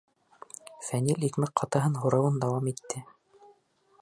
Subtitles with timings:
[0.85, 3.05] -Фәнил икмәк ҡатыһын һурыуын дауам итте.